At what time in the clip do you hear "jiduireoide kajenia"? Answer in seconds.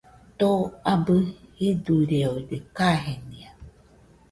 1.59-3.49